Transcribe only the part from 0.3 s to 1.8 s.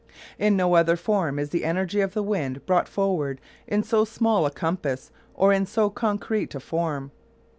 In no other form is the